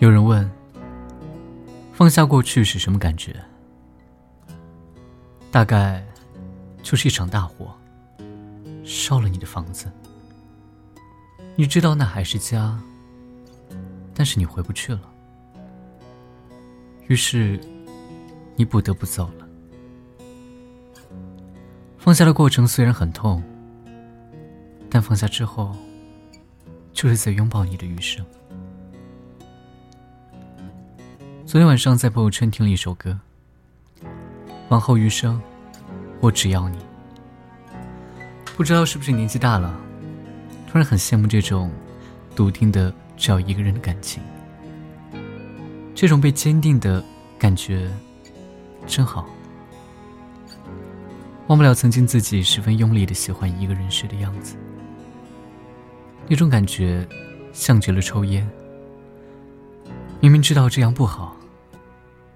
[0.00, 0.50] 有人问：
[1.92, 3.36] 放下过去是什么感觉？
[5.50, 6.02] 大概
[6.82, 7.76] 就是一场大火，
[8.82, 9.92] 烧了你的房子。
[11.54, 12.80] 你知道那还是家，
[14.14, 15.02] 但是你回不去了。
[17.08, 17.60] 于是，
[18.56, 19.46] 你不得不走了。
[21.98, 23.42] 放下的过程虽然很痛，
[24.88, 25.76] 但放下之后，
[26.94, 28.24] 就是在拥抱你的余生。
[31.50, 33.18] 昨天晚上在朋友圈听了一首歌，
[34.68, 35.42] 《往后余生，
[36.20, 36.78] 我只要你》。
[38.56, 39.76] 不知道是不是年纪大了，
[40.68, 41.68] 突然很羡慕这种
[42.36, 44.22] 笃定的只要一个人的感情，
[45.92, 47.04] 这种被坚定的
[47.36, 47.90] 感觉
[48.86, 49.28] 真好。
[51.48, 54.54] 忘不了曾经自己十分用力的喜欢一个人时的样子，
[56.28, 57.04] 那种感觉
[57.52, 58.48] 像极了抽烟，
[60.20, 61.36] 明明知道这样不好。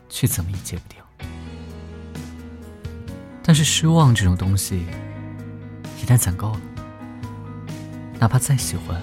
[0.09, 1.05] 却怎么也戒不掉。
[3.43, 4.87] 但是失望这种东西，
[6.03, 6.61] 一旦攒够了，
[8.19, 9.03] 哪怕再喜欢，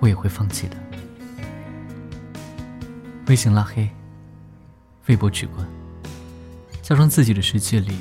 [0.00, 0.76] 我也会放弃的。
[3.26, 3.90] 微信拉黑，
[5.06, 5.66] 微博取关，
[6.80, 7.98] 假装自己的世界里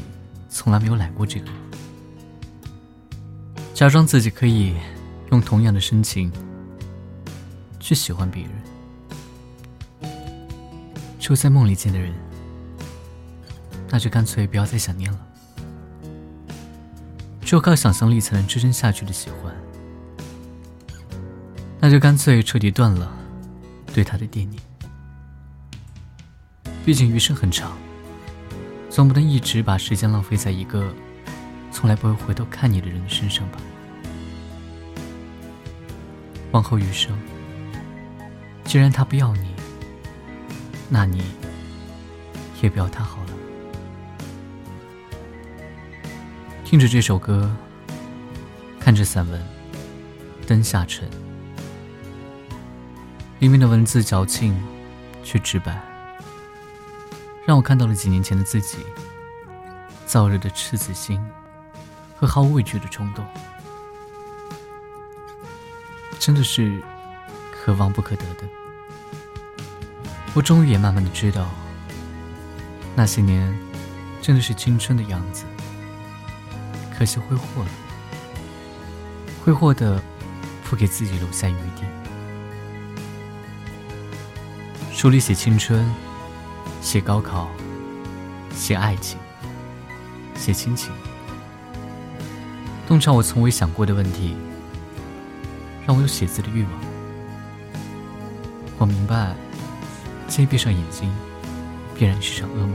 [0.49, 1.55] 从来没有来过这个人，
[3.73, 4.75] 假装自己可以
[5.31, 6.31] 用同样的深情
[7.80, 8.52] 去喜欢别人。
[11.25, 12.13] 就在梦里见的人，
[13.89, 15.19] 那就干脆不要再想念了。
[17.41, 19.51] 只有靠想象力才能支撑下去的喜欢，
[21.79, 23.11] 那就干脆彻底断了
[23.91, 24.61] 对他的惦念。
[26.85, 27.75] 毕竟余生很长，
[28.91, 30.93] 总不能一直把时间浪费在一个
[31.71, 33.57] 从来不会回头看你的人身上吧。
[36.52, 37.17] 往后余生，
[38.64, 39.55] 既然他不要你。
[40.89, 41.23] 那你
[42.61, 43.29] 也不要他好了。
[46.63, 47.55] 听着这首歌，
[48.79, 49.39] 看着散文
[50.47, 51.07] 《灯下沉》，
[53.39, 54.59] 里面的文字矫情
[55.23, 55.79] 却直白，
[57.45, 58.77] 让我看到了几年前的自己，
[60.07, 61.23] 燥热的赤子心
[62.15, 63.25] 和毫无畏惧的冲动，
[66.19, 66.81] 真的是
[67.52, 68.43] 可望不可得的。
[70.35, 71.49] 我终于也慢慢的知道，
[72.93, 73.57] 那些年
[74.21, 75.45] 真的是青春的样子。
[76.93, 77.69] 可惜挥霍了，
[79.43, 80.01] 挥霍的
[80.65, 81.83] 不给自己留下余地。
[84.91, 85.89] 书里写青春，
[86.81, 87.49] 写高考，
[88.53, 89.17] 写爱情，
[90.35, 90.91] 写亲情，
[92.87, 94.35] 洞察我从未想过的问题，
[95.87, 96.71] 让我有写字的欲望。
[98.77, 99.33] 我明白。
[100.35, 101.09] 先闭上眼睛，
[101.97, 102.73] 必然是场噩梦。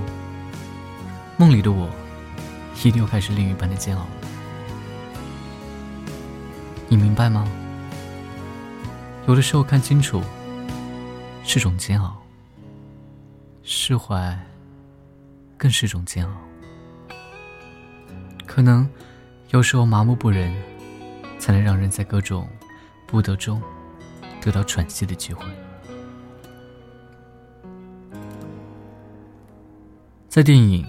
[1.37, 1.91] 梦里的我，
[2.82, 4.09] 一定又开始另一般的煎熬了。
[6.88, 7.47] 你明白吗？
[9.28, 10.22] 有的时候看清楚，
[11.44, 12.16] 是种煎熬；
[13.62, 14.34] 释怀，
[15.59, 16.32] 更是种煎熬。
[18.47, 18.88] 可能，
[19.50, 20.50] 有时候麻木不仁，
[21.38, 22.48] 才能让人在各种
[23.06, 23.60] 不得中，
[24.41, 25.44] 得到喘息的机会。
[30.31, 30.85] 在电影《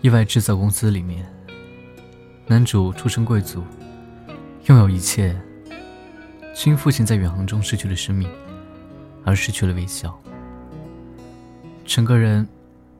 [0.00, 1.24] 意外制造公司》里面，
[2.48, 3.62] 男主出身贵族，
[4.64, 5.40] 拥有一切，
[6.66, 8.28] 因父亲在远航中失去了生命，
[9.24, 10.20] 而失去了微笑。
[11.84, 12.44] 整个人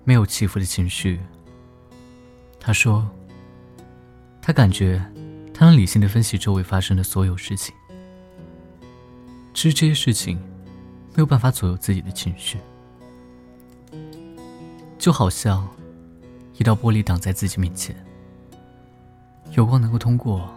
[0.05, 1.19] 没有起伏的情绪。
[2.60, 3.05] 他说
[4.41, 5.05] ：“他感觉
[5.53, 7.75] 他能理性的分析周围发生的所有事情，
[9.53, 12.56] 只是这些事情没有办法左右自己的情绪。”
[15.06, 15.65] 就好像
[16.55, 17.94] 一道玻璃挡在自己面前，
[19.53, 20.53] 有光能够通过，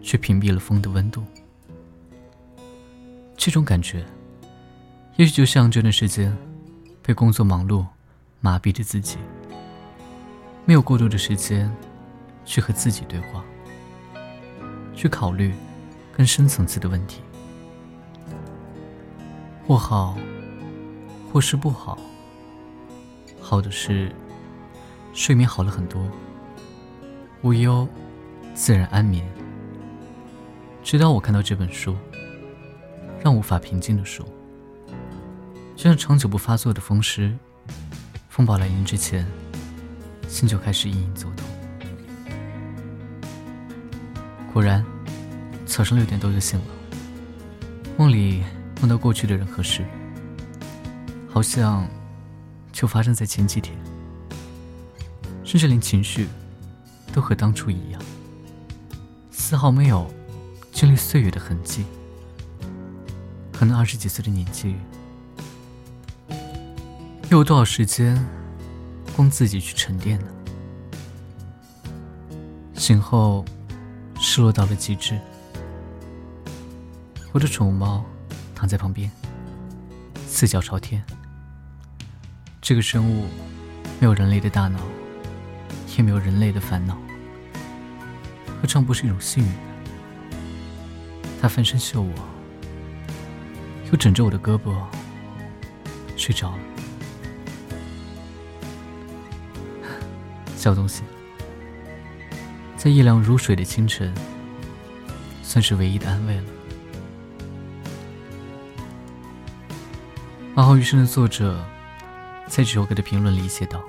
[0.00, 1.24] 却屏蔽了风的温度。
[3.36, 4.06] 这种感觉，
[5.16, 6.32] 也许就像这段时间
[7.02, 7.84] 被工作忙碌
[8.40, 9.16] 麻痹着自己，
[10.64, 11.68] 没有过多的时间
[12.44, 13.44] 去和自己对话，
[14.94, 15.52] 去考虑
[16.16, 17.22] 更深层次的问题，
[19.66, 20.16] 或好，
[21.32, 21.98] 或是不好。
[23.50, 24.12] 好的是，
[25.14, 26.06] 睡眠好了很多，
[27.40, 27.88] 无忧，
[28.52, 29.26] 自然安眠。
[30.84, 31.96] 直到我看到这本书，
[33.24, 34.22] 让无法平静的书，
[35.74, 37.34] 就像长久不发作的风湿，
[38.28, 39.26] 风暴来临之前，
[40.28, 41.48] 心就开始隐隐作痛。
[44.52, 44.84] 果然，
[45.64, 46.66] 早上六点多就醒了，
[47.96, 48.42] 梦里
[48.82, 49.86] 梦到过去的人和事，
[51.26, 51.88] 好像
[52.78, 53.76] 就发生在前几天，
[55.42, 56.28] 甚至连情绪
[57.12, 58.00] 都和当初一样，
[59.32, 60.08] 丝毫没有
[60.70, 61.84] 经历岁月的痕迹。
[63.52, 64.76] 可能二十几岁的年纪，
[67.30, 68.16] 又有多少时间
[69.16, 70.26] 供自己去沉淀呢？
[72.76, 73.44] 醒后，
[74.20, 75.18] 失落到了极致。
[77.32, 78.04] 我的宠物猫。
[78.54, 79.10] 躺在旁边，
[80.28, 81.04] 四脚朝天。
[82.60, 83.26] 这个生物
[83.98, 84.78] 没有人类的大脑，
[85.96, 86.98] 也没有人类的烦恼，
[88.60, 89.58] 何尝不是一种幸运呢？
[91.40, 92.12] 它翻身嗅我，
[93.90, 94.74] 又枕着我的胳膊
[96.16, 96.58] 睡着了。
[100.56, 101.04] 小东西，
[102.76, 104.12] 在夜凉如水的清晨，
[105.42, 106.42] 算是唯一的安慰了。
[110.54, 111.64] 《往后余生》的作者
[112.48, 113.84] 在这首歌的评论里写道：“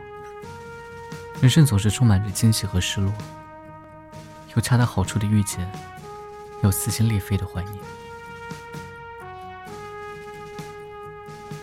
[1.42, 3.12] 人生总是充满着惊喜和失落，
[4.54, 5.68] 有恰到好处的遇见，
[6.62, 7.76] 有撕心裂肺的怀念。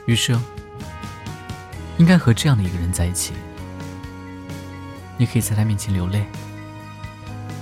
[0.07, 0.43] 余生
[1.99, 3.35] 应该和这样的一个人在一起，
[5.17, 6.27] 你可以在他面前流泪，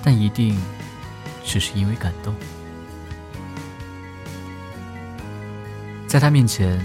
[0.02, 0.58] 但一定
[1.44, 2.34] 只是因为感动，
[6.06, 6.82] 在他面前。”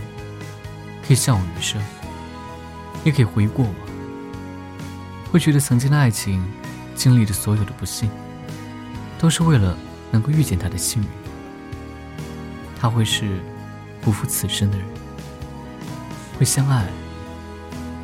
[1.08, 1.82] 可以向往余生，
[3.04, 3.76] 也可以回忆过往，
[5.32, 6.44] 会觉得曾经的爱情
[6.96, 8.10] 经历的所有的不幸，
[9.18, 9.78] 都是为了
[10.12, 11.08] 能够遇见他的幸运。
[12.80, 13.40] 他会是
[14.02, 14.86] 不负此生的人，
[16.38, 16.88] 会相爱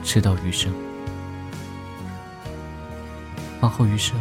[0.04, 0.74] 直到余生。
[3.62, 4.16] 往后余生，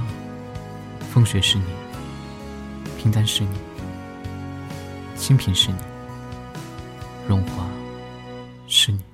[1.12, 1.64] 风雪是你，
[2.96, 3.50] 平淡是你，
[5.16, 5.78] 清贫是你，
[7.28, 7.66] 荣华。
[8.66, 9.13] 是你。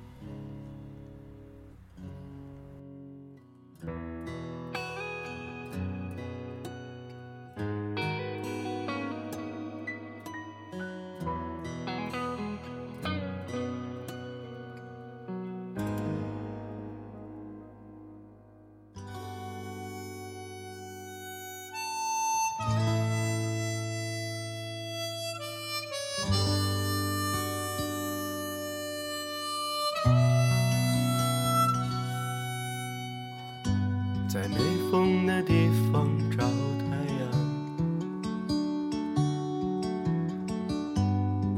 [34.32, 36.38] 在没风的地方找
[36.78, 37.26] 太阳，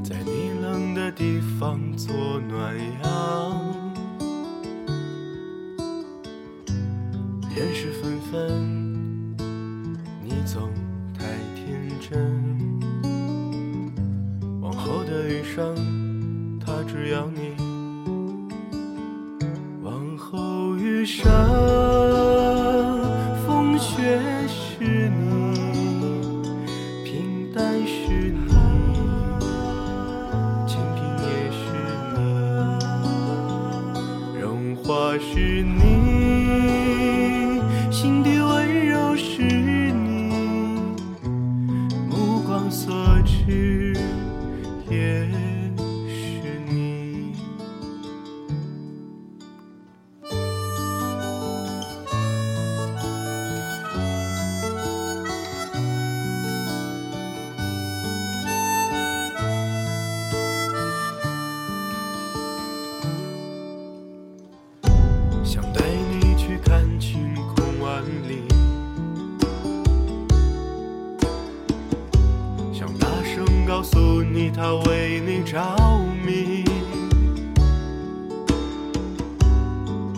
[0.02, 3.12] 在你冷的地方做暖阳。
[7.54, 9.36] 人事纷纷，
[10.24, 10.70] 你总
[11.12, 12.80] 太天真。
[14.62, 17.61] 往后的余生，他只要你。
[35.22, 36.01] 是你，
[73.82, 75.58] 告诉你，他为你着
[76.24, 76.62] 迷。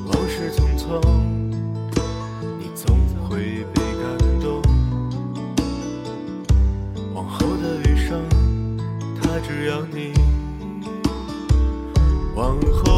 [0.05, 1.01] 往事匆匆，
[2.59, 2.95] 你总
[3.27, 4.61] 会被感动。
[7.15, 8.21] 往后的余生，
[9.23, 10.13] 他只要你。
[12.37, 12.94] 往后